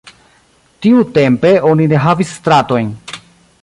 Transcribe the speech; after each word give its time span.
Tiu 0.85 1.03
tempe, 1.19 1.53
oni 1.73 1.89
ne 1.95 2.03
havis 2.09 2.35
stratojn. 2.43 2.93